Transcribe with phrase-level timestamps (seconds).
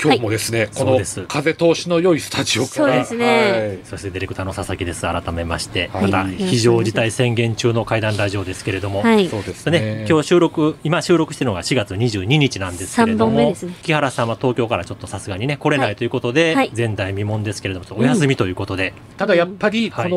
[0.00, 1.22] 今日もですね、このそうです。
[1.26, 3.26] 風通しの良いスタジオから、そうですね。
[3.50, 3.78] はい。
[3.84, 5.02] そしてディレクターの佐々木です。
[5.02, 6.02] 改めまして、はい。
[6.04, 9.28] また非常事態宣言中の怪談ラジオですけれども、はい。
[9.28, 13.54] そうですでね、今日収録、今収録してるのが4月22日なんですけれども、ね。
[13.82, 16.70] 木原さんは東京からちょっとさすがにね、来れないということで、はい。
[16.76, 20.10] 前代未聞ですけれども、ちょっとお休みということで、ただやっぱり、こはい。
[20.10, 20.16] の、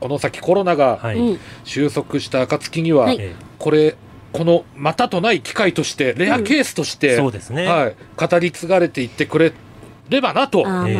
[0.00, 1.16] この先コロナがはい。
[1.18, 1.38] うん。
[1.64, 3.16] 収束した暁には、はい。
[3.20, 3.34] え。
[3.58, 3.96] これ、
[4.34, 7.68] このまたとない機会として、レアケースとしーて、そうですね。
[7.68, 9.52] はい、語り継がれていってくれ
[10.08, 10.58] ればなと、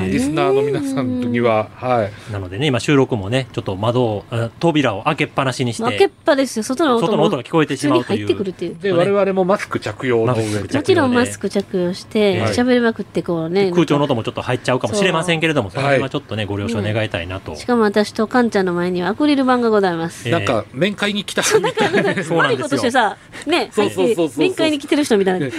[0.09, 2.33] リスナーの皆さんには、はい。
[2.33, 4.25] なのでね、今収録もね、ちょっと窓
[4.61, 6.63] 扉を開けっぱなしにして開けっ、ぱですよ。
[6.63, 8.25] 外の音外の音が聞こえてしまうという。
[8.25, 8.77] 入ってくるっていう。
[8.81, 13.71] で、ね我々もマスク着用の上でマスク着用もちろんマスク着用して、はい喋りまくってこうね。
[13.73, 17.57] 空調の音もちょっと入っちゃうかもしれませんけれども、それはちょっとね、ご了承願いたいなと。
[17.57, 20.29] しかも私とカンちゃんの前にはアクリル板がございます。
[20.29, 22.25] えなんか、面会に来たみたいな。
[22.25, 23.17] そうなんですよさ、
[23.47, 25.47] ね、そうそうそうそうそう面会に来てる人みたいな。
[25.47, 25.55] 元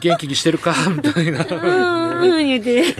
[0.00, 1.44] 元気にしてるかみたいな。
[2.42, 2.94] うん、うん、言って。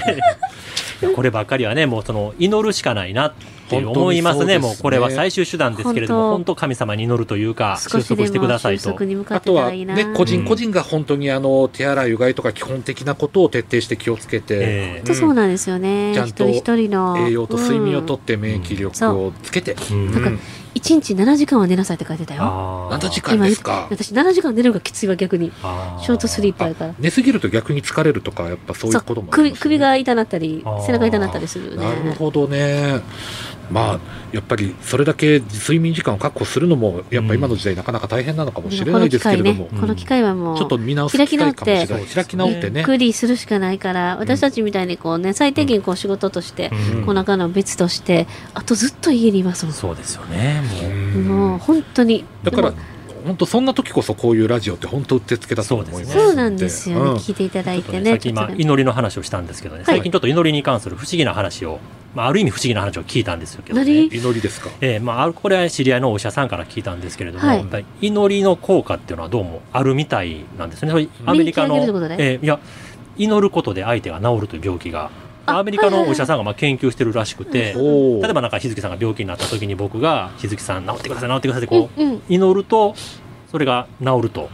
[1.14, 3.32] こればっかりはね、もうその祈るしかないな
[3.76, 4.44] って思いますね。
[4.44, 9.04] すねもうこれは最終手段ですけれども、本当本当神様に祈るというか、収束してくもださいと収束。
[9.04, 16.12] に向かあとはね個人個人が本当にあの、手洗い、うがいとか基本的なことを徹底して気をつけて、ええ本当そうなんですよね。
[16.14, 17.18] ちゃんと一人一人の。
[17.18, 20.36] 栄養と睡眠をとっって免疫力をつけて、うんだから
[20.74, 22.42] 1日7時間は寝なさいって書いてたよ。
[22.44, 23.88] あー7時間ですか？
[23.90, 25.50] 私7時間寝るのがきついわ、逆に。
[25.62, 26.94] あショートスリーパーやから。
[26.98, 32.12] 寝すぎると逆に疲れるとか、やっぱそういうこともあり首ます、ね、首が痛なったり背中痛なったりするよなるね。
[32.12, 33.00] ほどね。
[33.70, 34.00] まあ、
[34.32, 42.04] やっぱりそれだけ睡眠時間を確保するのも、やっぱ今の時代なかなか大変なのかもしれないですけれども、この機会はもう、ちょっと見直す機会かもしれない。
[42.06, 42.80] 開き直ってね。
[42.80, 49.74] ゆっくりするしかないから、私たちみたいにこうね、最低限こう仕事として、うんこの中の別として、あとずっと家にいますもん。
[49.74, 50.62] そうですよね。
[50.82, 52.24] もううんもう本当に。
[52.42, 52.72] だから
[53.24, 56.12] 本当そんな時こそこういうラジオって本当うってつけだと思います。
[56.12, 57.02] そうなんですよね。
[57.02, 58.14] うん聞いていただいてさね。
[58.14, 61.80] っき今祈りの話をしたんですけどね、最近ちょっと祈りに関する不思議な話を、
[62.18, 64.06] まあ、ある意味不思議な話を聞いたんですけどね何？
[64.08, 64.70] 祈りですか？
[64.80, 70.90] えーまあこれは知り合いのお医者さんから聞いたんですけれども、はいやっぱり祈りの効果っていうのはどうもあるみたいなんですね。
[70.90, 72.58] それアメリカの、えーいや、
[73.16, 75.10] 祈ることで相手が治るという病気が、
[75.46, 82.22] あアメリカのお医者さんがまあ研究してるらしくて、例えばなんか日月さんが病気になった時に僕が日月さん治ってください治ってくださいってこう、うんうん。
[82.28, 82.96] 祈ると
[83.52, 84.50] それが治ると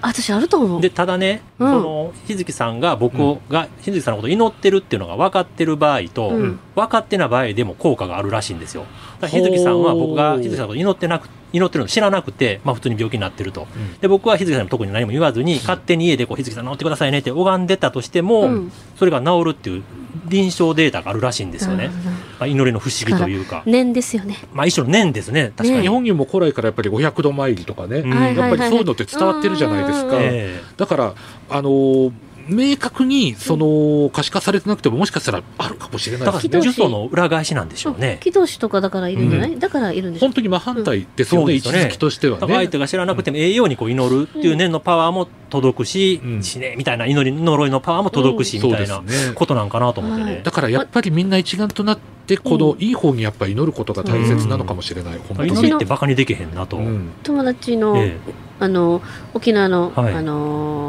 [0.00, 0.80] 私あると思う。
[0.80, 1.70] でただね、うん。
[1.70, 3.16] その日月さんが僕
[3.50, 6.60] が、日月さんのことを祈ってるっていうのが分かってる場合と、うん。
[6.74, 8.82] 分かってない場合でも効果があるらしいんですよ。
[9.20, 13.66] だから日月さんは僕が日月さんのことを祈ってなく祈ってるの知らなくて、まあ、普通に病気になってると、ん。
[14.00, 18.72] で僕は日月さんに特に何も言わずに、勝手に家でこう日月さん治ってくださいねって拝んでたとしても、うん。
[18.96, 19.82] それが治るっていう
[20.26, 21.90] 臨床データがあるらしいんですよね、
[22.38, 24.36] まあ、祈りの不思議というか、念ですよね。
[24.52, 28.02] まあ、一種の念ですね確かに、ね日本にも古来からやっぱり500度参りとかね、
[28.34, 30.10] やっぱりそういうのって伝わってるじゃないですか。
[30.20, 30.60] え。
[30.76, 31.14] だから、
[31.50, 32.12] あのー
[32.48, 36.60] 明確にその可視化されてなくてももしかしたらあるかもしれえだからないですね。
[36.60, 38.18] 祈祷師呪詛の裏返しなんでしょうね。
[38.22, 42.40] 祈祷師とかだからいるんじゃない、だからいるんでしょ本当に真反対ですよね、うん位置づきとしてはね。
[42.40, 46.42] だから相手が知らなくても栄養にこう祈るっていう念のパワーも届くし、うん。
[46.42, 49.02] 死ねみたいな祈り呪いのパワーも届くし、みたいな。
[49.34, 50.42] ことなんかなと思ってね、はい。
[50.42, 55.18] だからやっぱりみんな一丸となって、このいい方にやっぱり祈ることが大切なのかもしれない。
[55.28, 55.50] 本当に。
[55.50, 57.10] 祈りってバカにできへんなと、うん。
[57.22, 58.18] 友達の、え
[58.60, 59.00] あの
[59.34, 60.14] 沖縄の、はい。
[60.14, 60.87] あの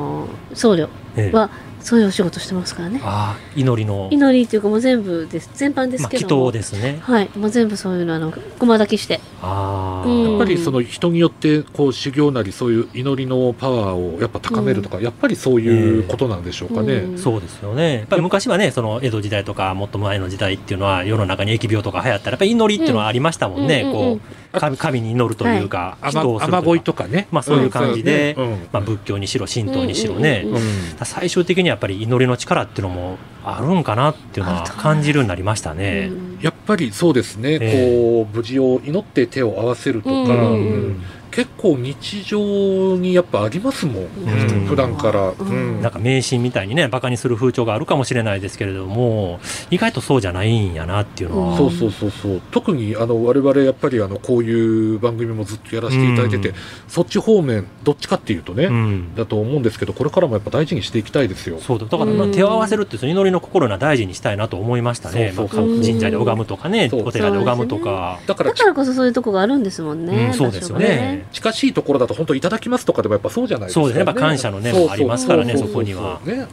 [0.53, 0.87] 僧侶
[1.31, 1.49] は
[1.81, 2.99] そういうお仕事してますからね。
[3.03, 4.09] ああ祈りの。
[4.11, 5.49] 祈りっていうかもう全部です。
[5.53, 6.99] 全般ですまあ祈けども、祷ですね。
[7.01, 7.29] はい。
[7.35, 9.19] もう全部そういうのあの駒抱きして。
[9.41, 10.29] ああ、うん。
[10.31, 16.93] やっぱりその人によってこう修行なりそういう祈りのパワーをやっぱ高めるとか、やっぱりそういうことなんでしょうかね。
[16.95, 17.17] うん。
[17.17, 17.99] そうですよね。
[17.99, 23.89] やっぱり昔はねその江戸時代とかもっと前の時代っていうのは世の中に疫病とか流行ったらやっぱり祈りっていうのはありましたもんね、うん。
[23.89, 27.27] うんうんうんこう神神に祈るというか、祈祷をする雨と乞いとかね。
[27.31, 28.49] まあそういう感じでうん。
[28.71, 30.61] まあ、仏教にしろ神道にしろね、うんうんうん
[31.03, 36.09] 最終的にやっぱり祈りの力っていうのもあるんかなっていうのは感じるようになりましたね。
[36.11, 36.39] うん。
[36.41, 38.23] やっぱりそうですね、え。
[38.25, 44.65] こう無事を祈って手を合わせるとか、うんうんうん結構日常にやっぱありますもん、ん。
[44.65, 45.47] 普段から、うん。
[45.47, 45.81] うん。
[45.81, 49.39] なんか迷信みたいにねバカにする風潮があるかもしれないですけれども
[49.69, 52.41] 意外とそうじゃないんやなっていうのは、そうそうそうそう。
[52.51, 56.55] 特にあの我々やっぱりあのこういう番組もずっとやらせていただいてて、うん。
[56.87, 59.15] そっち方面どっちかっていうとね、うん。
[59.15, 61.59] だと思うんですけどこれからもやっぱ大事にしていきたいですよ。
[61.59, 61.85] そうだ。
[61.85, 71.27] だから手を合わせるってその祈りの心が大事にしたいなと思いましたね、神社で拝むとかねお寺で拝むとか、だからだからこそそういうとこがあるんですもんね、うんそうですよ場所がね。
[71.31, 74.05] 近しいところだと本当いただきますとかでもやっぱそうじゃないですか、そうですね。
[74.05, 76.19] やっぱ感謝の念もありますからねそこには。
[76.25, 76.47] ね。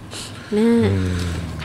[0.52, 0.90] ね。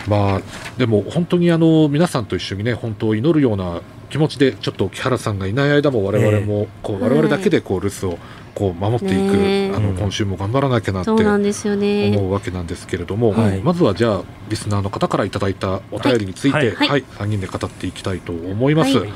[0.07, 0.41] まあ
[0.77, 8.19] でも本当にあの皆さんと一緒にね本当を祈るような気持ちでちょっと木原さんがいない間も我々もこうはい我々だけでこう留守を
[8.53, 9.69] こう守っていく、ね。
[9.69, 12.15] えあのうん今週も頑張らなきゃなってそうなんですよね。
[12.17, 13.61] 思うわけなんですけれども、はい。
[13.61, 16.71] まずはじゃあリスナーの方からいただいたお便りについて、はい。
[16.71, 16.87] はい。
[16.89, 17.03] はい。
[17.03, 19.09] 3人で語っていきたいと思います、はい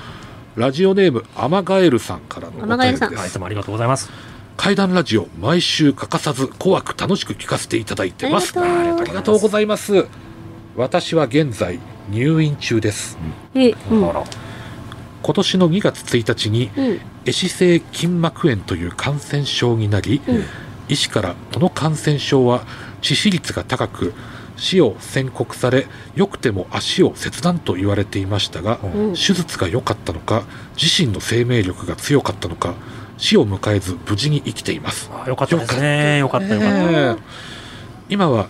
[0.55, 3.13] ラジオネームアマガエルさんからのお便りです。
[3.23, 4.09] いいつもありがとうございます。
[4.55, 8.57] 怪談ラジオ毎週欠かさず怖く楽しく聞かせていただいてます。
[8.57, 10.07] ありがとうございます。
[10.77, 11.79] 私は現在
[12.09, 13.17] 入院中です。
[13.53, 14.13] えうん。
[15.23, 16.99] 今年の2月1日にうん。
[17.25, 20.43] 壊死性筋膜炎という感染症になり、うん
[20.87, 22.65] 医師からこの感染症は
[23.01, 24.13] 致死率が高く
[24.57, 29.13] 死を宣告されよくても足を切断と言われていましたが、うん。
[29.13, 30.43] 手術が良かったのか
[30.81, 32.75] 自身の生命力が強かったのか
[33.17, 35.09] 死を迎えず無事に生きています。
[35.11, 36.19] あよかったですね。
[36.19, 36.53] よかった。
[36.53, 37.23] よかった、
[38.09, 38.47] 今は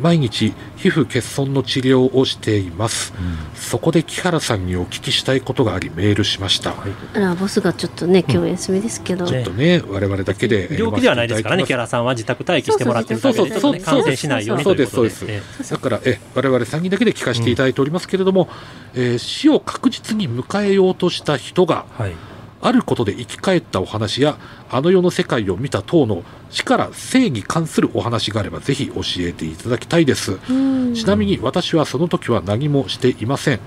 [0.00, 3.12] 毎日皮膚欠損の治療をしています。
[3.54, 6.74] そこで木原さんにお聞きしたいことがありメールしました、
[7.14, 14.86] あらボスがちょっとね今日お休みですけど、ちょっとね我々だけで病気ではないですからね、木キャ原さんは自宅待機してもらってるだけで、ね、感染しないようにということで。
[14.86, 15.24] そうです。
[15.28, 18.48] えだからえ我々3人だけで聞かせていただいておりますけれども、
[18.94, 22.12] えー死を確実に迎えようとした人がはい。
[22.60, 24.38] あることで生き返ったお話や
[24.70, 30.38] あの世の世界を見た等の死から生に関するお話があればぜひ教えていただきたいです。
[30.48, 30.94] うん。
[30.94, 33.60] ちなみに私はその時は何もしていません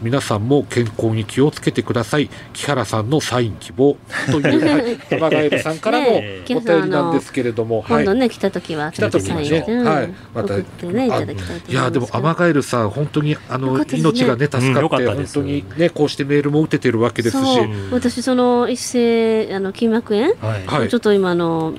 [0.00, 2.30] 皆さんも健康に気をつけてください。
[2.52, 3.96] 木原さんのサイン希望。
[4.30, 8.04] という、はい、玉ガエルさんからの お便りなんですけれども、はい。
[8.04, 9.86] 今度ね来た時は来た時にねサインうん。
[9.86, 10.14] はい。
[10.34, 13.84] またねいただきたいいやでもアマガエルさん本当にあの、ね。
[13.92, 15.34] 命がね助かうんよって、かったです。
[15.34, 17.60] 本当にねこうしてメールも打ててるわけですし。
[17.90, 20.66] 私その一斉あの筋膜炎、はい。
[20.66, 21.74] はいちょっと今あの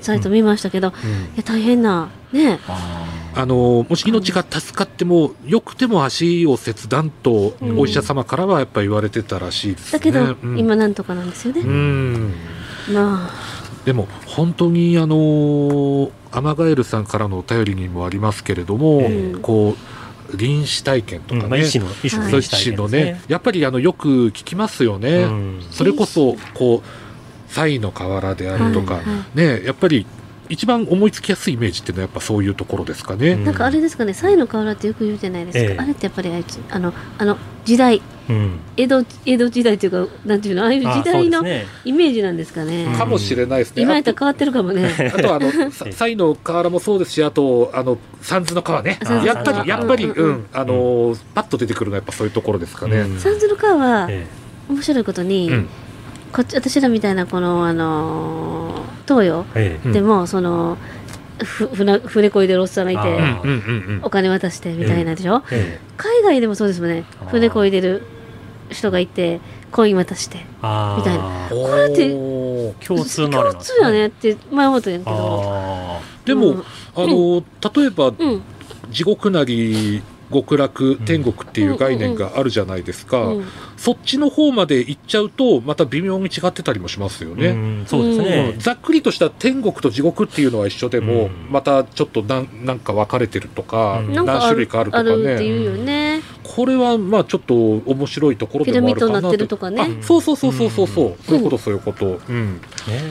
[0.00, 0.92] サイト見ましたけど、い
[1.36, 2.60] や大変なね。
[3.36, 9.98] あのもし命が助かってもよくても足を切断とうんお医者様からはやっぱり言われてたらしいですね。
[9.98, 10.58] だけど、うん。
[10.58, 12.34] 今なんとかなんですよね、うん。
[12.92, 13.30] まあ。
[13.84, 19.40] でも本当にあのアマガエルさんからのお便りにもありますけれども、うん。
[19.40, 19.74] こ
[20.32, 21.40] う臨死体験とうん。
[21.40, 23.22] まあ、かね、医師の、医師のそういう臨死体死の験ですね。
[23.28, 25.24] やっぱりあのよく聞きますよね。
[25.24, 25.62] うん。
[25.70, 27.03] それこそこう
[27.54, 30.06] 賽の河原であるとか、はいはねやっぱり
[30.48, 33.30] 一番思いつきやすいイメージっていうのはやっぱそういうところですかね。
[33.30, 38.60] うんなんかあれですかね、サイの河原ってよく言うじゃないですか、ええあれってやっぱりあいつあのあの時代、うん。
[38.76, 41.40] 江戸江戸時代というか、なんていうの、ああいう時代の
[41.84, 42.84] イメージなんですかね。
[42.84, 43.82] うんかもしれないですね。
[43.82, 44.90] 今やったら変わってるかもね。
[45.14, 48.98] あとはあの さ西の河原もそうですし、あとあの三途の川ね。
[49.24, 52.98] やっぱ川りやっぱりうんうんんあのパッと出てくるのはやっぱそういうところですかね。
[52.98, 54.26] うん三途の川はえ
[54.68, 55.68] 面白いことに、うん
[56.34, 59.44] こっち私らみたいなこのあのー東洋
[59.92, 60.78] でも、その
[61.38, 63.20] ふ船船こいでるおっさんがいて
[64.02, 65.80] お金渡してみたいなでしょ、ええ。
[65.96, 67.04] 海外でもそうですもんね。
[67.28, 68.02] 船こいでる
[68.70, 71.48] 人がいてコイン渡してみたいな。
[71.50, 72.10] これって
[72.84, 75.10] 共通なん共通やねって前思ったんやけど。
[75.12, 76.60] あでも、うん。
[76.60, 76.64] あ
[76.96, 77.44] の
[77.76, 78.42] 例えばうん。
[78.90, 83.44] 地獄なり極楽天国っていう概念があるじゃないですか、うん
[83.84, 87.48] そっちの方まで行っちゃうとまた微妙に違ってたりもしますよーね。
[87.48, 87.52] う
[87.82, 88.58] んそうですうねん。
[88.58, 91.48] ざっくりとした天国と地獄っていうのは一緒でも、うん。
[91.50, 94.14] またちょっとなんなんか分かれてるとか、うん。
[94.14, 96.22] 何種類かあるとかあるってねいうよね。
[96.42, 99.82] これはまあちょっと面白いところでもあるかなになってるとかね。
[99.82, 102.60] あそうそうそうそうそうそう、そういうことそういうこと、うん、ね、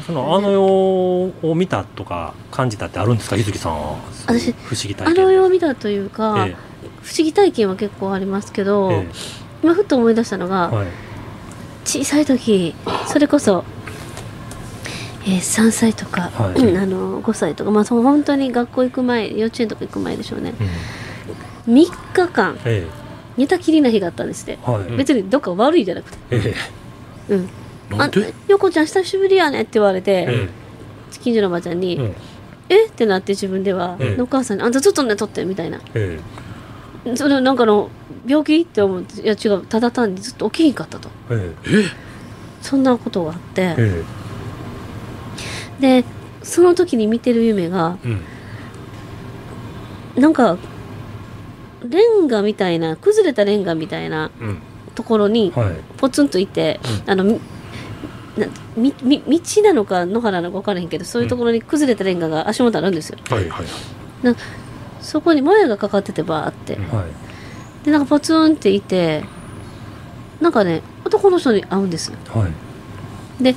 [0.07, 3.73] そのあの世を見たとか感じたってあるんですか、日月さん。
[3.73, 3.99] は。
[4.25, 5.23] 私不思議体験。
[5.23, 6.55] あの世を見たというか、え
[7.03, 9.07] 不思議体験は結構ありますけど、ええ。
[9.63, 10.87] 今ふっと思い出したのが、えはい。
[11.85, 12.73] 小さい時
[13.07, 13.63] それこそ、
[15.25, 16.59] えー3歳とか、はい。
[16.61, 20.53] う んあの5歳とか、まあ、その本当に学校行く前幼稚園とか行く前でしょうね。
[21.67, 21.73] うん。
[21.73, 22.87] 3日間え
[23.37, 24.81] 寝たきりな日があったんですっはい。
[24.83, 26.17] うん別にどっか悪いじゃなくて。
[26.31, 26.53] え
[27.29, 27.49] 「うん、
[28.01, 28.09] あ
[28.49, 30.49] 横ちゃん久しぶりやね」って言われて、え
[31.21, 32.15] 近所のおばちゃんに「うん。
[32.69, 32.85] え？
[32.87, 34.21] っ?」てなって自分では、ええ。
[34.21, 35.79] お母さんに「あんたずっと寝とって」みたいな。
[35.93, 36.42] ええ
[37.15, 37.89] それなんかの
[38.25, 41.09] 病気って思っていや違うただ単にずっと起きひんかったと。
[41.31, 41.83] ええ。
[42.61, 44.03] そんなことがあって、え
[45.81, 46.05] で
[46.41, 48.07] その時に見てる夢がう
[50.19, 50.21] ん。
[50.21, 50.57] なんか
[51.87, 54.57] レンガみたいな崩れたレンガみたいなうん。
[54.95, 55.75] ところにはい。
[55.97, 57.39] ポツンといて、あのみ
[58.37, 63.17] なみみ道なのか野原なのか分からへんけどそういうところに崩れたレンガが足元あるんですよ。
[63.29, 63.65] はいはい
[65.03, 66.75] そこにもやがかかっててバーって。
[66.75, 67.05] うんはい。
[67.85, 69.23] でなんかポツンっていて
[70.39, 72.11] なんかね男の人に会うんです。
[72.11, 73.43] よはい。
[73.43, 73.55] で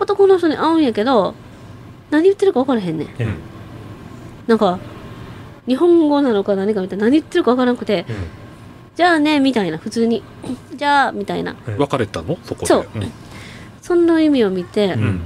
[0.00, 1.34] 男の人に会うんやけど
[2.10, 3.08] 何言ってるか分からへんねん。
[3.08, 3.26] ええ。
[4.46, 4.78] なんか
[5.66, 8.14] 日本語なのか何かみたいな何言ってるか分からなくてえ
[8.96, 10.22] じゃあねみたいな普通に
[10.74, 11.56] じゃあみたいな。
[11.68, 12.36] え別れたの？
[12.44, 12.66] そこで。
[12.66, 12.98] そう。
[12.98, 13.12] ん。
[13.80, 15.20] そんな夢を見て、うん。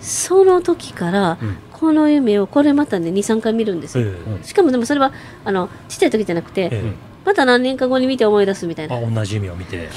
[0.00, 5.12] その時からうんこの夢をこれまたね23回見るんですよ、えしかもでもそれは
[5.44, 6.92] あのちっちゃい時じゃなくて、ええ。
[7.26, 8.96] また何年か後に見て思い出すみたいな。
[8.96, 9.90] あ、同じ夢を見て。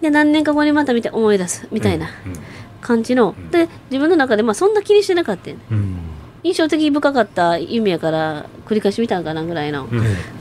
[0.00, 2.32] で何年か後にまた見て思い出すみたいなうん。
[2.80, 3.50] 感じの、ん。
[3.52, 5.62] で自分の中でまあそんな気にしてなかったよね。
[5.70, 5.96] うん。
[6.42, 9.86] 印象的深かった夢やから繰り返し見たんかなぐらいの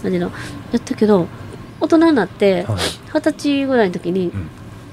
[0.02, 0.32] 感じの。
[0.72, 1.28] やったけど
[1.80, 2.66] 大人になって。
[3.14, 4.50] 二十歳ぐらいの時にん。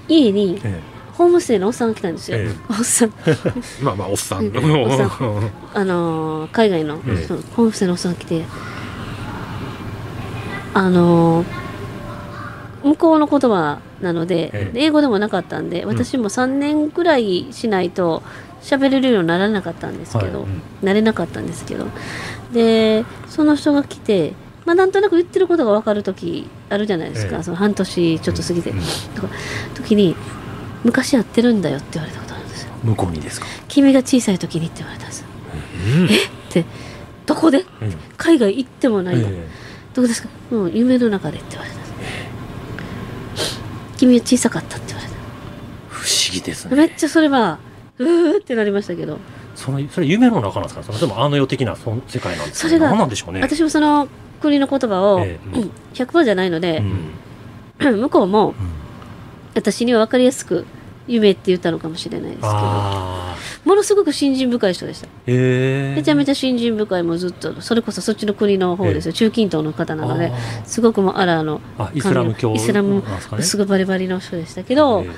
[0.07, 0.81] 家にえ
[1.17, 2.51] ホームステイのおっさんが来たんですよ、ええ。
[2.69, 3.13] おっさん。
[3.83, 4.39] まあまあおっさん。
[5.75, 7.03] あのー海外の、の
[7.57, 8.45] ホームステイのおっさんが来て。
[10.75, 11.65] あのー
[12.85, 14.85] 向こうの言葉なので、ええ。
[14.85, 18.23] 英語でもなかったんで私も3年ぐらいしないと
[18.61, 20.47] 喋れるようにならなかったんですけど、は
[20.83, 20.85] い。
[20.85, 21.87] なれなかったんですけど。
[22.53, 24.35] でその人が来て、
[24.67, 27.43] まあ、なんとなく言ってることが分かる時あるじゃないですか、ええ。
[27.43, 28.79] その半年ちょっと過ぎて、うん。
[29.15, 29.29] とか
[29.75, 30.15] 時に
[30.85, 32.73] 「昔やってるんだよ」って言われたことあるんですよ。
[32.85, 33.47] 向こうにですか。
[33.69, 35.27] 君が小さい時にって言われたんですよ。
[35.99, 36.05] うん。
[36.07, 36.09] っ
[36.51, 36.65] て
[37.27, 37.59] どこで？
[37.59, 37.67] うん。
[38.17, 39.49] 海外行ってもないの、え
[39.95, 41.95] どこですかうん夢の中でって言われたんです
[43.97, 45.09] 君は小さかったって言われ
[45.89, 46.77] 不思議ですたね。
[46.77, 47.59] めっちゃそれは
[47.99, 49.19] うーってなりましたけど。
[49.55, 50.83] そのそれ夢の中なんですか？
[50.83, 52.69] それともあの世的なその世界なんですか？
[52.69, 53.41] それが何なんでしょうね。
[53.41, 54.09] 私もその
[54.43, 55.59] 国の言葉を、ええ。
[55.59, 55.71] うん。
[55.95, 56.83] 100%じゃないので
[57.81, 58.01] う、ん。
[58.03, 58.55] 向こうもうん
[59.55, 60.67] 私には分かりやすく
[61.07, 62.49] 夢って言ったのかもしれないですけど。
[62.53, 63.35] ああ。
[63.65, 65.09] ものすごく信心深い人でした。
[65.27, 71.61] ええめちゃめちゃ信心深いもうずっとそれこそそっちの国の方ですよ、中近東の方なのであすごくもうアラーの
[71.95, 72.55] イスラム教。
[72.55, 73.43] イスラムすかね。
[73.43, 75.11] すごいバリバリの人でしたけど、え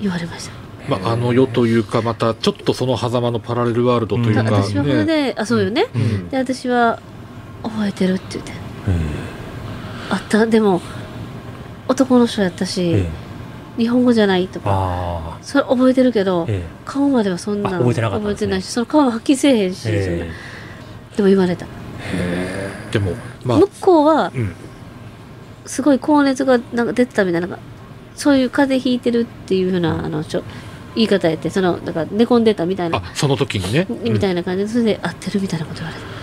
[0.00, 0.52] 言われました。
[0.88, 4.46] まああの世というかまたちょっとその狭間のパラレルワールドというか、うん。
[4.46, 6.28] 私はこれで、あそうよね、うん。
[6.28, 7.00] で私は
[7.62, 8.52] 覚えてるって言って。
[8.88, 8.98] え
[10.10, 10.46] あった。
[10.46, 10.82] でも
[11.88, 13.29] 男の人やったし、ええ
[13.80, 14.70] 日本語じゃないとか。
[14.70, 16.46] あそれ覚えてるけど、あ。
[16.48, 16.62] え。
[16.84, 18.16] 顔まではそんなあ覚えてなね。
[18.16, 20.24] 覚えてないしその顔ははっきりせえへんし、えそんな。
[20.26, 20.30] え
[21.16, 21.66] でも言われた、
[22.92, 23.12] でも
[23.44, 23.58] まあ。
[23.58, 24.54] 向こうはうん。
[25.66, 27.62] すごい高熱がなんか出てたみたいななんか
[28.14, 30.42] そういう風邪ひいてるっていうふうなあのちょ
[30.96, 32.98] 言い方やってそのだから寝込んでたみたいな。
[32.98, 36.19] あその時にね、みたいな感じでそれで合ってるみたいなこと言われて、うん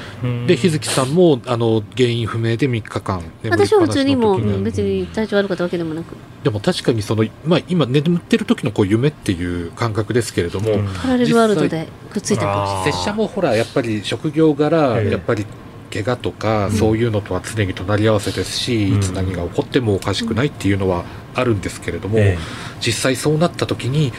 [0.48, 3.22] で日月さんもあの原因不明で3日間。
[3.50, 6.16] 私は普通にもう、別に体調悪かったわけでもなく。
[6.44, 10.88] でも確かにその、まあ、今眠ってる時のこう夢っていう感覚ですけれども、うん。
[10.88, 15.46] パラレルワールドでくっついたかもしれない拙者もほらやっぱり職業柄、ええやっぱり
[15.94, 16.72] 怪我とか、ん。
[16.72, 18.98] そういうのとは常に隣り合わせですし、うん。
[18.98, 21.06] いつ何が起こってもおかしくないっていうのは
[21.36, 22.38] あるんですけれども、え
[22.82, 24.12] 実際そうなった時に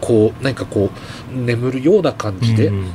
[0.00, 0.90] こう何かこ
[1.30, 2.86] う眠るような感えじで、うん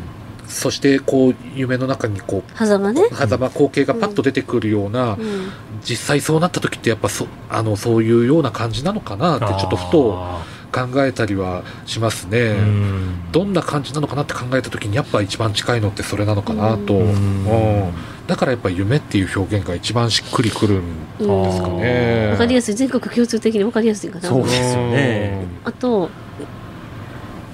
[0.47, 5.51] そしてこう夢の中にこう狭間ね、狭間光景がパッと出てくるような、うん、
[5.83, 12.53] 実際そうなった時ってやっぱそあのそういうような感じなのかなってちょっとふとあ考えたりはしますね。
[12.53, 13.31] ん。
[13.31, 17.43] どんな感じなのかなって考えた時にやっぱ一番近いのってそれなのかなと、ううん。
[17.45, 17.93] ん
[18.27, 22.29] だからやっぱ夢っていう表現が一番しっくりくるんうんですかね。
[22.31, 22.75] わかりやすい。
[22.75, 24.27] 全国共通的にわかりやすいかな。
[24.27, 25.47] そうですよね。
[25.63, 26.09] あと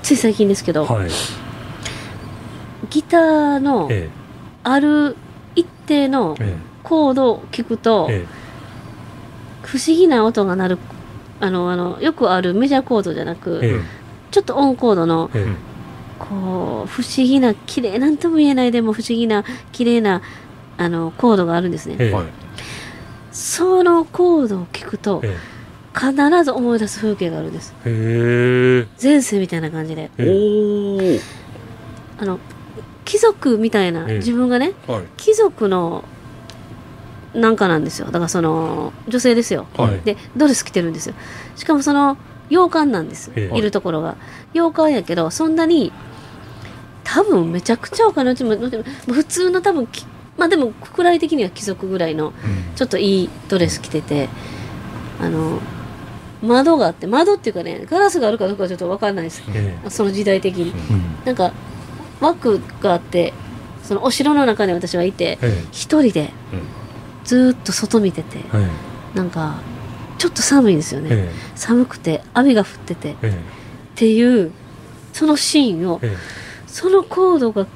[0.01, 1.09] つい最近ですけど、はい
[2.89, 4.09] ギターのえ
[4.63, 5.15] ある
[5.55, 6.73] 一定のええ。
[6.83, 8.25] コードを聞くと、え
[9.61, 10.77] 不思議な音が鳴る
[11.39, 13.79] あのあのよくあるメジャーコードじゃなく、え
[14.31, 15.73] ちょっとオンコードのええ。
[16.19, 20.21] こう不思議な綺麗なんとも言えないでも不思議な綺麗な
[20.77, 21.97] あのコードがあるんですね、
[23.31, 25.35] そのコードを聞くとえ
[25.93, 26.13] 必
[26.43, 27.73] ず思い出す風景があるんです。
[29.01, 30.09] 前世みたいな感じで。
[30.17, 30.99] えおお
[32.19, 32.39] あの
[33.05, 35.03] 貴族みたいなええ自分がねはい。
[35.17, 36.03] 貴族の
[37.33, 38.05] なんかなんですよ。
[38.07, 39.65] だからその女性ですよ。
[39.75, 40.01] はい。
[40.01, 41.15] でドレス着てるんですよ。
[41.55, 42.17] しかもその
[42.49, 43.57] 洋館なんです、ええ。
[43.57, 43.61] い。
[43.61, 44.15] るところが。
[44.53, 45.91] 洋館やけどそんなに
[47.03, 48.55] 多分めちゃくちゃお金持ちも
[49.11, 50.05] 普通の多分き
[50.37, 52.33] まあでもくらい的には貴族ぐらいの
[52.75, 54.29] ちょっといいドレス着てて
[55.19, 55.59] あの
[56.41, 59.43] 窓があって窓っていうかねガラスがあるかどうかはちょっと分かんないです。
[59.53, 59.77] え。
[59.89, 60.71] その時代的に。
[60.71, 61.25] うん。
[61.25, 61.51] なんか
[62.23, 63.33] 枠があって
[63.83, 66.31] そのお城の中に私はいてえ一人で
[67.23, 68.41] ずーっと外見ててえ
[69.13, 69.17] え。
[69.17, 69.59] なんか
[70.17, 73.37] ちょっと寒いんですよね、え寒くて雨が降っててっえ。
[73.95, 74.51] ていう
[75.11, 76.17] そのシーンをええ。
[76.65, 77.67] そのコードが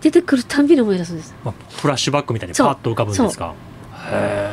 [0.00, 1.34] 出てくるたんびに思い出すんです。
[1.44, 3.54] あフラッシュバックみたいにパッと浮かぶんですか？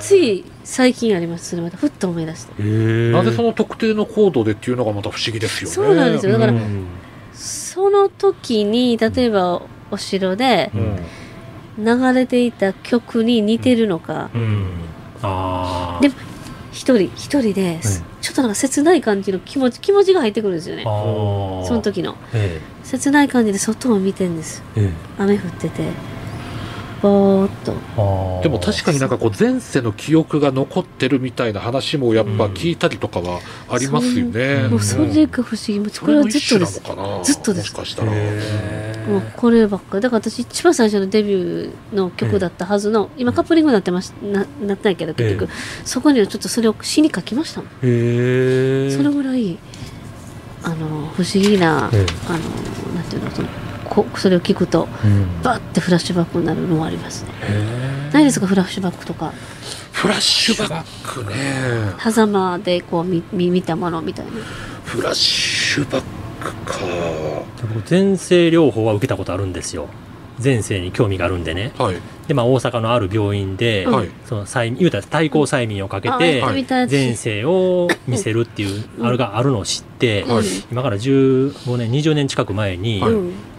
[0.02, 1.52] つい最近あります。
[1.52, 2.64] それまたふっと思い出して。
[2.64, 3.12] へえ。
[3.12, 5.76] なぜその特定のコードでっていうのがまた不思議ですよね。
[5.76, 6.34] そうなんですよ。
[6.34, 6.86] だからうん
[7.36, 9.62] その時に例えば
[9.92, 11.00] お城でうん
[11.78, 14.68] 流れていた曲に似てるのか、うん。
[15.22, 16.10] ああで
[16.72, 17.80] 一人一人で、
[18.22, 20.84] ちょっとなんか切ない感じの気持ち気持ちが入ってくるんですよね。
[20.84, 20.90] そ
[21.72, 22.16] の時の。
[22.34, 22.62] え。
[22.84, 24.64] 切ない感じで外を見てんです。
[24.76, 25.22] ええ。
[25.22, 25.84] 雨降ってて
[27.06, 28.42] ぼーっと。
[28.42, 34.68] でも確かになんかこう前世の記憶が残ってるみたいな話もやっぱ聞いたりとかはありますよね。
[34.68, 35.80] もうそれが不思議。
[35.80, 36.82] もうこれはずっとです
[37.24, 37.76] ずっとです。
[37.78, 38.12] もしかしたら。
[38.14, 40.02] へーもうこればっかり。
[40.02, 45.50] だから私一番最初のデビューの曲だったはずの今カップリングになってましななったんやけど結局、
[45.84, 47.70] そこにはちょっとそれを詩に書きましたもん。
[47.70, 48.90] へえ。
[48.90, 49.60] それぐらい
[50.64, 52.06] あの不思議な、ええ。
[52.28, 52.40] あの
[52.96, 53.48] なんていうのその
[53.86, 55.42] こそれを聞くとうん。
[55.42, 57.32] バッてフラッシュバックになるのもありますね。
[57.42, 59.34] へないですかフラッシュバックとか。
[59.92, 61.94] フラッシュバックね。
[62.00, 64.32] 狭間でこう見見見たものみたいな。
[64.84, 66.04] フラッシュバッ
[66.42, 66.80] クか。
[67.74, 69.88] 僕前世療法は受けたことあるんですよ。
[70.44, 71.72] 前世に興味があるんでね。
[71.78, 71.96] はい。
[72.28, 74.10] で、まあ、大阪のある病院で、はい。
[74.26, 76.42] その催言うたら対抗催眠をかけあて
[76.90, 80.46] 前世を見せるっていうあれがあるのを知って、はい。
[80.72, 83.02] 今から15年20年近く前に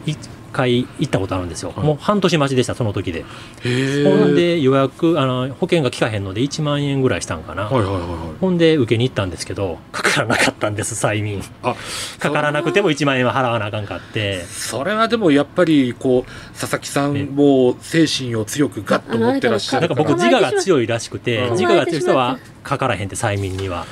[0.06, 1.86] はいうん一回行ったことあるんですよ、はい。
[1.86, 3.26] もう半年待ちでしたその時で、
[3.62, 4.32] へほんえ。
[4.32, 8.08] で予約あの保険が効かへんので1万円ぐらいしたんかな、はいはいはいはい。
[8.40, 11.42] ほんで受けに行ったんですけどかからなかったんです催眠。
[11.62, 11.76] あ、
[12.18, 14.44] かからなくても1万円は払わなあかんかって。
[14.44, 21.50] それはでもやっぱりこう佐々木さんも精神を強くガッと持ってらっしゃなんかるから僕自我が強いらしくてうん。
[21.52, 23.84] 自我が強い人はかからへんって催眠には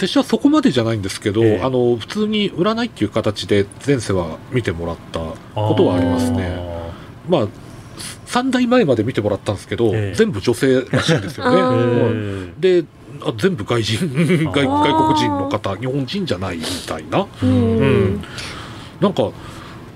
[0.00, 1.60] 拙者はそこまでじゃないんですけど、ええ。
[1.62, 6.56] あの普通に占いっていう形で前世は見てもらったことはありますね。
[7.28, 7.48] まあ
[8.26, 10.14] 3代前まで見てもらったんですけど、ええ。
[10.14, 12.52] 全部女性らしいんですよね。
[12.58, 12.84] で
[13.22, 17.26] あ全部外人外国人の方日本人じゃないみたいな。
[17.42, 17.50] うん。
[17.50, 18.24] うん。
[19.00, 19.30] なんか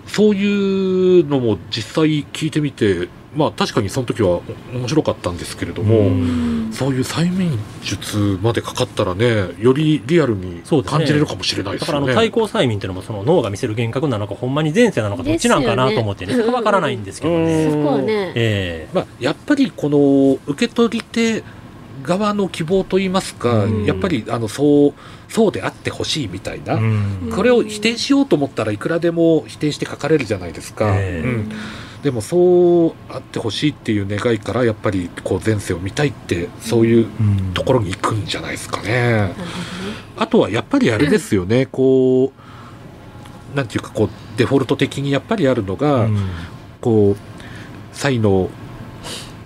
[0.07, 4.41] そういうのも実際聞いてみてまあ確かにその時は
[4.73, 6.71] 面白かったんですけれども、うん。
[6.73, 12.01] そういう催眠術までかかったらねよりリアルに感じれるかもしれないでだからあ。
[12.01, 16.43] の対抗催眠っていうのもその脳が見せる幻覚なのかほんまに前世なのかどっちなんかなと思ってねね。
[16.43, 21.43] そこわからないんですけどね、そこはねえまあ、やっぱりこの受け取り手
[22.03, 23.85] 側の希望といいますか、うん。
[23.85, 24.95] やっぱりあのそう
[25.29, 26.81] そうであってほしいみたいな、えう
[27.29, 27.33] ん。
[27.35, 31.29] これを否定しようと思ったらいくらでも否定して書かれるじゃないですか、ええ。
[31.29, 31.53] うん、
[32.05, 37.55] でもそうあってほしいっていう願いからやっぱりこう前世を見たいってそういううん。
[37.55, 39.33] ところに行くんじゃないですかね。
[40.19, 42.31] あとはやっぱりあれですよね、 こ
[43.55, 46.29] うなんていうかこうデフォルト的にやっぱりあるのが、うん。
[46.83, 48.51] こう才の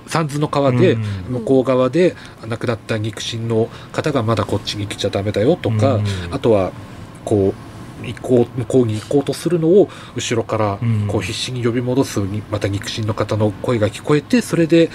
[0.09, 1.03] 三途の川で、うん。
[1.29, 2.17] 向こう側で
[2.49, 6.05] 亡くなった肉親の方がまだこっちに来ちゃダメだよとか、うん。
[6.33, 6.73] あとは
[7.25, 7.68] こう
[8.03, 11.07] 行こう向こうに行こうとするのを後ろからうん。
[11.09, 14.91] こう必死に呼び戻すにまた肉親の方の声が聞こえてそれで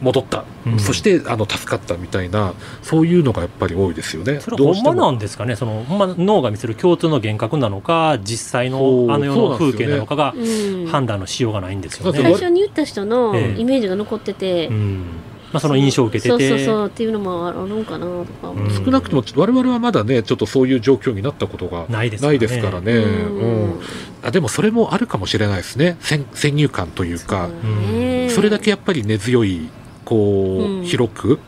[0.00, 0.78] 戻った、うん。
[0.78, 4.40] そしてあの助かったみたいなそういうのがやっぱり多いですよね。
[4.40, 5.56] それほんまなんですかね？
[5.56, 8.78] そのほんま脳が見せる共通の幻覚なのか実際の
[9.10, 10.86] あの世の風景なのかがうん。
[10.86, 12.32] 判断のしようがないんですよだってね最。
[12.32, 13.60] 初に言った人のええ。
[13.60, 15.04] イメージが残ってて、うん
[15.52, 16.48] まあ、その印象を受けてて。
[16.48, 18.48] そうそうそうっていうのもあるのかなとか。
[18.50, 18.70] うん。
[18.84, 22.92] 少なくとも我々はまだねちょっとそういう状況になったことがないですないですからね。
[22.92, 23.38] うん。
[23.38, 23.80] うん。
[24.22, 25.96] あでもそれもあるかもしれないですね。
[26.00, 27.48] 先先入観というか。
[27.48, 28.30] そうだね。
[28.30, 29.68] それだけやっぱり根強い
[30.04, 30.84] こう、うん。
[30.84, 31.38] 広く、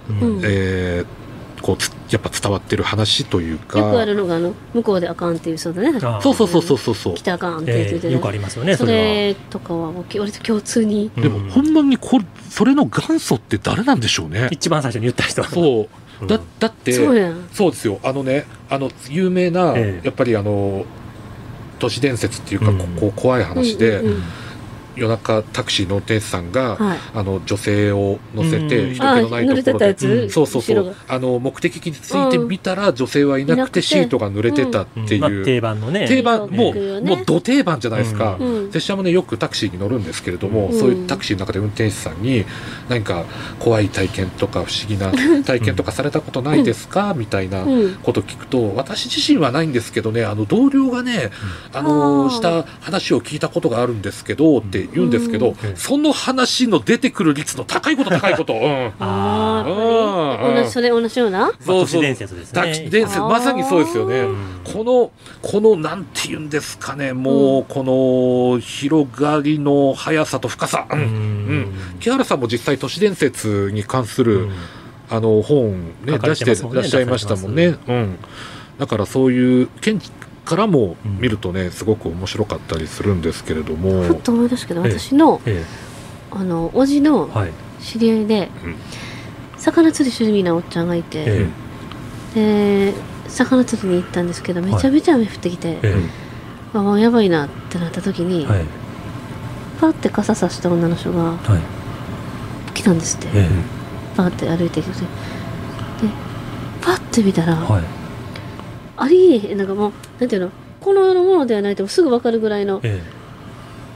[0.42, 1.21] えー
[1.62, 3.78] こうつやっぱ伝わってる話というか。
[3.78, 5.98] よくあるのがあの向こうであかんっていうそうだね。
[6.02, 7.14] あそうそうそうそうそうそう。
[7.14, 11.10] 来たらあかんって言ってて、えーよくありますよねそそれれとかはもう割と共通に。
[11.16, 14.48] はでもほんまにこれそれの元祖って誰なんでしょうね。
[14.50, 15.42] 一番最初に言った人。
[15.44, 15.88] そう。
[16.22, 16.26] うん。
[16.26, 18.00] だだってそうそうですよ。
[18.02, 20.06] あのねあの有名な、ええ。
[20.06, 20.84] やっぱりあの
[21.78, 22.78] 都市伝説っていうか、うん。
[22.78, 24.22] ここ怖い話で、うんうんうん
[24.96, 26.98] 夜中タクシーの運転手さんが、はい。
[27.14, 28.94] あの女性を乗せて、うん。
[28.94, 30.06] 人気のないところで。
[30.06, 30.96] うんそうそうそう。
[31.08, 36.06] あの目的地についてみたら、女性はいなくてシートが濡れてたっていう、まあ、定番のね。
[36.08, 37.00] 定番もう、ね。
[37.00, 38.70] もうど定番じゃないですか、うん。
[38.72, 40.78] 拙者もねよくタクシーに乗るんですけれども、うん。
[40.78, 42.44] そういうタクシーの中で運転手さんに
[42.88, 43.24] 何か
[43.58, 51.30] 怖い体験とか不思議な体験とかされたことないですか、みたいなうんこと聞くと私自身はないんですけどねあの同僚がね、
[51.72, 61.40] あのした話を聞いたことがあるんですけどって言うんですけど、うんその話の出てくる率の高いこと高いこと、うん、ああやっぱうんり同じそれ同じような？
[61.40, 63.20] まあ都市伝説ですだね伝説。
[63.20, 64.20] まさにそうですよね。
[64.20, 64.36] うん。
[64.64, 65.10] この、
[65.42, 67.82] この、なんて言うんですかね、もう、こ
[68.54, 70.86] の、広がりの速さと深さ。
[70.90, 70.98] うん。
[71.00, 71.72] うん。
[72.00, 74.48] 木原さんも実際都市伝説に関する、
[75.10, 77.76] あの、本ね、出してらっしゃいましたもんね。
[77.86, 78.16] うん。
[78.78, 80.10] だからそういう、見地
[80.44, 84.02] からも見るとね、すごく面白かったりするんですけれども。
[84.02, 84.98] ふっと思い出したけどええ。
[84.98, 85.64] 私のえ
[86.30, 87.52] あのおじのえはい。
[87.80, 88.76] 知り合いで、うん。
[89.56, 91.24] 魚釣り趣味なおっちゃんがいて、
[92.34, 92.94] えで
[93.28, 95.94] 魚釣りに行ったんですけどめちゃめちゃ雨降ってきて、ええ。
[96.74, 98.64] あもうやばいなってなった時に、えはい。
[99.80, 102.72] パッて傘さした女の人がはい。
[102.74, 103.48] 来たんですって、え
[104.16, 105.06] パッて歩いてきてで
[106.80, 108.01] パッて見たら、えはい
[108.96, 109.58] ありえへん。
[109.58, 110.50] なんかもうなんていうの
[110.80, 113.00] この世のものではないとすぐ分かるぐらいのえ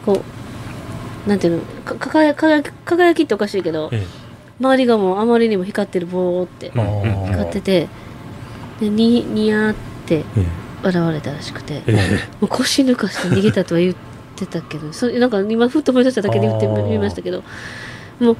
[0.04, 0.22] こ
[1.26, 4.06] うなんていうのか輝輝き輝きっておかしいけどええ。
[4.58, 7.88] 周りがもうあまりにも光ってるボーって光ってて
[8.80, 9.74] でににやーっ
[10.06, 10.24] てえ
[10.82, 11.92] 笑われたらしくてええ。
[12.40, 13.94] もう腰抜かして逃げたとは言っ
[14.36, 17.42] てたけどそれなんか今ふっと思い出しただけで言ってみましたけど
[18.20, 18.36] もう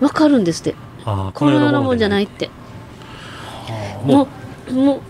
[0.00, 0.74] 分かるんですって。
[1.04, 2.50] この世のもんじゃないいって。
[4.04, 4.28] もも
[4.70, 5.00] うもう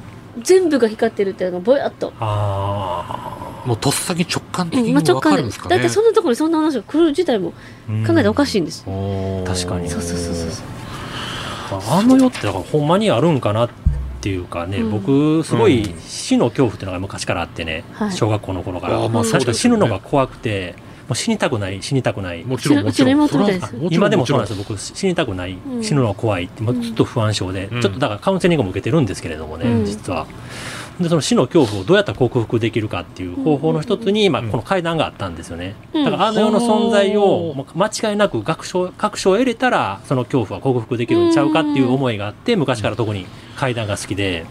[0.43, 2.13] 全部が光ってるっていうのがぼやっと。
[2.21, 5.77] あもうとっさに直感的にうんまあ、直わかるんですかね。
[5.77, 9.91] だってそんなところにそんな話が来る自体もー考えたらおかしいんです、おー確かに。
[9.91, 10.63] そうそうそうそ
[11.77, 13.71] うあの世ってだからほんまにあるんかなっ
[14.21, 14.91] ていうかね、うん。
[14.91, 18.13] 僕すごい死の恐怖っていうのが昔からあってね、はい。
[18.13, 22.45] 小学校の頃から、まあ確かに死ぬのが怖くてもう死にたくない死にたくない。
[22.45, 23.51] もちろんうちのもちろん。
[23.91, 24.79] 今でもそうなんですよ僕。
[24.79, 25.83] 死にたくない、うん。
[25.85, 26.45] 死ぬのが怖い。
[26.45, 27.83] ってもうずっと不安症で、うん。
[27.83, 29.85] ちょっとだからカウンセリングも受けてるんですけれどもね、うん。
[29.85, 30.27] 実は。
[31.01, 35.77] でその死の恐怖をどうやったら克服できるかっていう方法の一つに、まあ、この階段があったんですよね。
[35.95, 36.05] うん。
[36.05, 44.45] だからあの世の存在を間違いなく確証確証を得れたらその恐怖は克服できるんちゃうかっていう思いがあって昔から特に階段が好きで、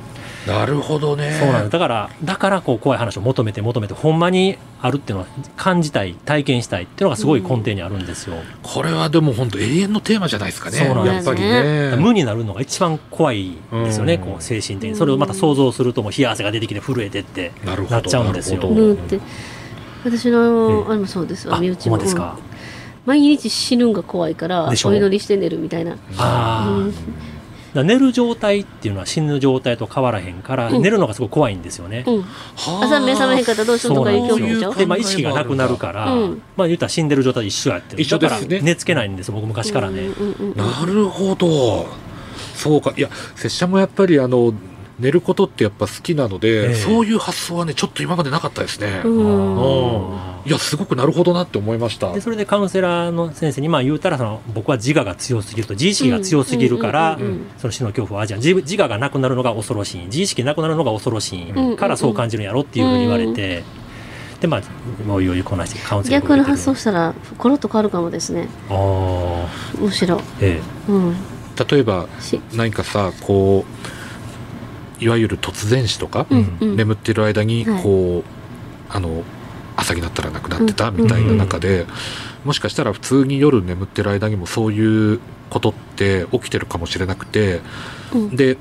[0.48, 1.38] なるほどね。
[1.40, 1.72] そうなんです。
[1.72, 8.38] だからだからこう怖い話を求めて求めてほんまにあるっていうのは感じたい体験したいっていうのがすごい根底にあるんですよ。
[8.64, 10.78] これはでも本当永遠のテーマじゃないですかね。
[10.78, 11.96] そうなんですやっぱりね。
[11.98, 14.20] 無になるのが一番怖いですよね、うん。
[14.22, 14.96] こう精神的に。
[14.96, 17.52] それをまた想像するともう冷や汗が出てきて震えてって。
[17.66, 18.62] なるほどなっちゃうんですよ。
[18.62, 18.70] ど。
[20.06, 21.50] 私の、ええあれもそうです。
[21.60, 22.48] 身内もですか、うん
[23.08, 25.94] 毎日死ぬんが怖いからお祈りして寝るみたいな。
[25.94, 26.90] ああ、
[27.84, 30.82] 寝る状態っていうのは死ぬ状態と変わらへんから、うん。
[30.82, 32.86] 寝るのがすごい怖いんですよね、うん、はあ。
[32.86, 34.18] 朝目覚めへんかったらどうしようとかい。
[34.18, 36.42] う恐怖でで、まあ、意識がなくなるから、うん。
[36.56, 38.02] まあ言ったら死んでる状態と一緒やってる。
[38.02, 38.40] 一緒ですね。
[38.42, 40.58] だから寝つけないんです僕昔からね、うんうんうんうん。
[40.58, 41.88] なるほど。
[42.56, 42.94] そうか。
[42.98, 44.54] いや、拙者もやっぱりあの、
[45.00, 46.76] 寝ることってやっぱ好きなので、ええ。
[46.76, 49.02] そういう発想はね、ちょっと今までなかったですね。
[49.04, 49.60] うん。
[49.60, 52.08] あいや、すごくなるほどなって思いました。
[52.08, 52.22] ーで。
[52.22, 57.46] それでカウンセラーの先生にまあ言うたらその僕は自我が強すぎると自意識が強すぎるから、うんうんうんうん。
[57.60, 63.64] その死の恐怖はじゃあ自自我がなくなるのが恐ろしい自意識なくなるのが恐ろしいうんからそう感じるんやろっていうふうに言われて、
[64.42, 64.62] でまあ
[65.06, 68.48] もう余裕こなしてカウンセリ逆の発想したらコロッと変わるかもですね。
[68.70, 70.22] ああむしろ。
[70.42, 70.60] え。
[70.88, 71.16] うん。
[71.70, 72.40] 例えば、し。
[72.54, 73.97] 何かさ、こう、
[75.00, 76.58] いわゆる突然死とか、うん。
[76.60, 76.76] うん。
[76.76, 77.84] 眠ってる間にはい。
[77.84, 79.24] こう、あの
[79.76, 81.86] 朝になったら亡くなってたみたいな中で、
[82.44, 87.62] もしかしたら普通に夜眠ってる間にもそういうことって起きてるかもしれなくて
[88.14, 88.36] うん。
[88.36, 88.58] で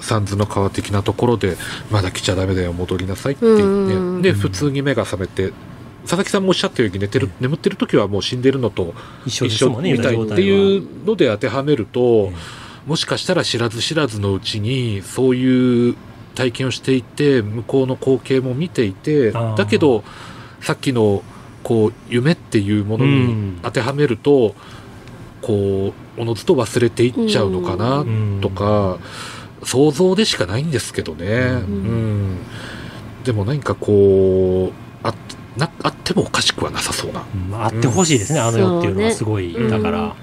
[0.00, 1.56] 三途の川的なところで
[1.90, 4.18] まだ来ちゃダメだよ戻りなさいって言うん。
[4.20, 5.52] ってで普通に目が覚めて
[6.02, 8.94] 佐々木さんもおっしゃったように寝てる眠ってる時はもう死んでるのと
[9.26, 12.34] 一緒みたいっていうので当てはめると、え
[12.90, 15.96] もしかしたら知らず知らずのうちにそういう
[16.34, 20.02] 体験をしていて向こうの光景も見ていてだけど
[20.60, 21.22] さっきの
[21.62, 23.60] こう夢っていうものうにん。
[23.62, 24.54] 当てはめると、
[25.42, 28.38] こうおのずと忘れていっちゃうのかなうん。
[28.40, 28.98] とか、
[29.62, 32.38] 想像でしかないんですけどね、うん。
[33.24, 35.14] でも何かこうあ
[35.56, 37.24] なあってもおかしくはなさそうな。
[37.34, 37.62] うん。
[37.62, 39.68] あってほしいですね、あの世っていうのはすごい、ね。
[39.68, 40.14] だから、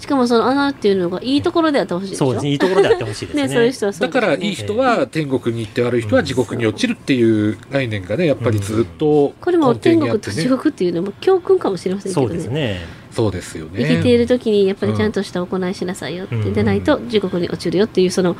[0.00, 2.26] しかもその穴っていうのがいいところであってほしいでしょ？
[2.26, 3.42] そうですねいいところであってほしいですね。
[3.48, 12.80] ねそういう人はそうだからいいですね人は天国に行って悪い人は地獄に落ちるっていう概念がねやっぱりずっとこれも天国と地獄っていうのも教訓かもしれませんけそうどねですね。
[13.10, 13.84] そうですよね。
[13.84, 16.52] 生きている時にやっぱりちゃんとした行いしなさいよって、うん。
[16.52, 18.36] でないと地獄に落ちるよっていうその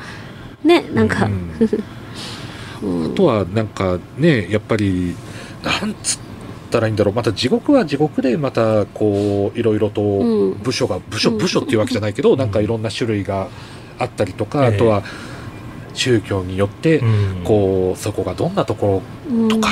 [0.62, 1.50] ねなんか、うん。
[3.04, 3.12] うん。
[3.12, 5.16] あとはなんかねやっぱり
[5.64, 6.18] なんつっ
[6.68, 7.14] たらいいんだろう。
[7.14, 10.58] また地獄は地獄でまたこういろいろとうん。
[10.62, 11.38] 部署が部署うん。
[11.38, 13.48] 部署っていうわけじゃないけど なんかいろんな種類が
[13.98, 15.02] あったりとかあとは
[15.94, 17.40] 宗教によってうん。
[17.44, 19.48] こうそこがどんなところうん。
[19.48, 19.70] とか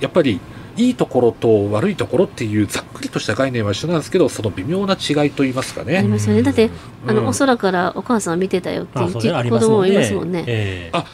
[0.00, 0.40] やっぱり
[0.76, 6.02] いいところと悪いところっていうざっくりとした概念は一緒なんですけどその微妙な違いと言いますかありね。
[6.02, 6.42] ますよね。
[6.42, 6.68] だって
[7.06, 9.12] あの、うんお空からお母さん見てたよっていう
[9.50, 10.44] 子供もいますもんね。
[10.46, 10.96] ええ。
[10.96, 11.06] あ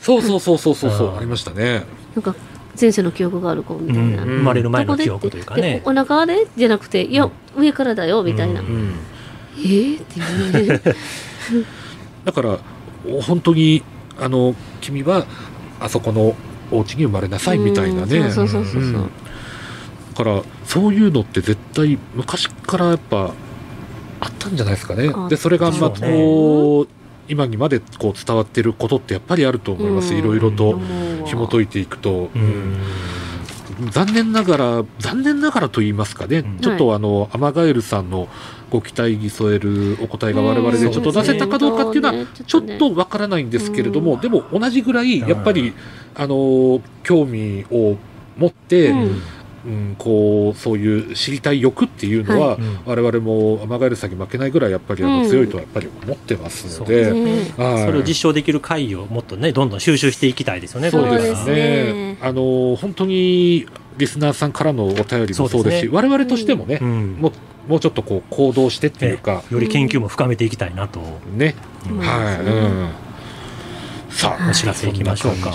[0.00, 1.16] そうそうそうそうそうそううん。
[1.18, 1.84] ありましたね。
[2.16, 2.34] なんか
[2.80, 8.66] 前世の記憶がある子みたいな、うん生まれる前の記憶というかでねお腹でじゃなくていや上からだよみたいな、うん。
[8.66, 8.94] うん
[9.56, 10.96] えー、っていうね
[12.24, 12.58] だから
[13.08, 13.84] お本当に
[14.18, 15.26] あの君は
[15.80, 16.34] あそこの
[16.70, 18.18] お家に生まれなさいみたいなね。
[18.18, 18.92] うんそうそうそうそう、うん。
[19.02, 19.08] だ
[20.16, 23.34] からそういうのって絶対昔からやっぱ
[24.20, 25.12] あったんじゃないですかね。
[25.14, 25.28] あ。
[25.28, 26.16] でそれがまあそうね。
[26.16, 30.12] こう今にまでこう伝わってることってやっぱりあると思います。
[30.12, 30.18] うん。
[30.18, 30.78] いろいろと
[31.24, 32.30] 紐解いいていくと。
[32.34, 32.78] うん。
[33.90, 36.58] 残念ながら残念ながらと言いますかね、うん。
[36.58, 38.28] ちょっとあのアマガエルさんの
[38.70, 44.20] ご期待に添えるお答えが我々でちょっと出せたかどうかっていうのはちょっとわからないんですけれども、うん。
[44.20, 45.74] でも同じぐらいやっぱり、
[46.14, 47.96] あの興味を
[48.36, 48.94] 持って、う
[49.66, 52.60] うんんこうそういう知りたい欲っていうのは、はい。
[52.60, 52.78] うん。
[52.84, 55.28] 我々もアマガエルさんに負けないぐらいやっぱりあのうん。
[55.28, 57.52] 強いとはやっぱり思ってますのそうで、ね。
[57.56, 57.84] はい。
[57.86, 61.54] それを実証できる会をもっとねどんどん収集していきたいですよねそうですね。
[61.54, 65.90] ねあの本当にリスナーさんからのお便りもそうですしすね。
[65.92, 67.16] 我々としてもね、うん。
[67.20, 67.32] もう
[67.68, 71.00] もうちょっとこう行動してっていうか、より研究も深めていきたいなと。
[71.34, 71.54] ね、
[71.88, 71.98] うん。
[71.98, 72.90] はい、そうん、
[74.10, 75.50] さあお知らせいきましょうか。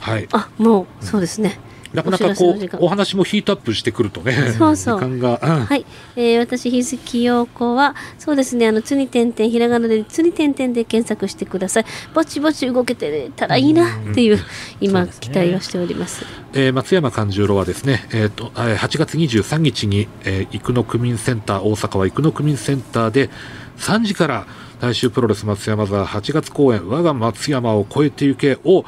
[0.00, 1.58] はい、あもうそうですね、
[1.92, 5.00] なかなかこうお話もヒートアップしてくるとねそうそう。
[5.00, 5.64] 時間が、うん。
[5.66, 5.84] はい、
[6.16, 8.68] えー、私日月陽子はそうですね。
[8.68, 11.84] あのつに点々ひらがなでつに点々で検索してください。
[12.14, 15.10] ぼちぼち動けてたらいいなっていううですね。
[15.20, 16.24] 期待をしております。
[16.52, 23.30] えー松山勘十郎はですね、えーとえー8月23日に、えー生野区民センター大阪は生野区民センターで
[23.78, 24.46] 3時から
[24.80, 28.84] 大衆プロレス松山座8月公演我が松山を超えてゆけを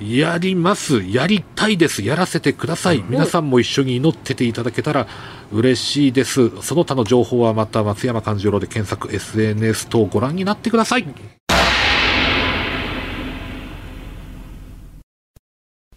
[0.00, 3.02] やりますやりたいですやらせてください。
[3.08, 5.08] 皆さんも一緒に祈ってていただけたら
[5.52, 6.50] 嬉しいです。
[6.62, 11.06] その他の情報はまた松山勘十郎で検索 SNS 等ご覧になってください。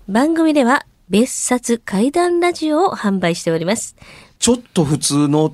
[0.08, 3.96] 番組では別冊怪談ラジオを販売しております。
[4.40, 5.54] ちょっと普通の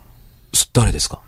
[0.73, 1.21] 誰ですか？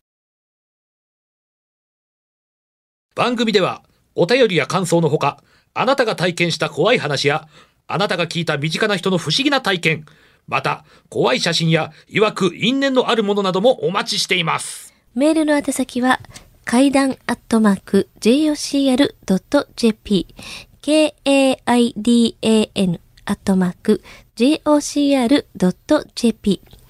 [3.16, 3.84] 番組では
[4.16, 7.48] お便りや感想のほかあなたが体験した怖い話や
[7.88, 10.06] あなたが聞いた身近な人の不思議な体験
[10.48, 14.94] また怖い写真や曰く因縁のあるものなどもお待ちしています。
[15.16, 16.20] メールの宛先は、
[16.66, 20.28] 階段アットマーク jocr.jp、
[20.82, 21.62] k-a-i-d-a-n
[23.26, 24.02] アットマーク
[24.36, 25.44] jocr.jp。